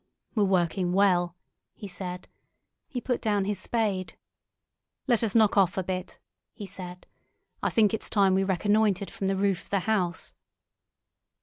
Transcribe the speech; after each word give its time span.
"We're 0.33 0.45
working 0.45 0.93
well," 0.93 1.35
he 1.75 1.87
said. 1.87 2.27
He 2.87 2.99
put 2.99 3.21
down 3.21 3.45
his 3.45 3.59
spade. 3.59 4.17
"Let 5.05 5.21
us 5.23 5.35
knock 5.35 5.57
off 5.59 5.77
a 5.77 5.83
bit" 5.83 6.17
he 6.53 6.65
said. 6.65 7.05
"I 7.61 7.69
think 7.69 7.93
it's 7.93 8.09
time 8.09 8.33
we 8.33 8.43
reconnoitred 8.43 9.11
from 9.11 9.27
the 9.27 9.35
roof 9.37 9.61
of 9.61 9.69
the 9.69 9.81
house." 9.81 10.33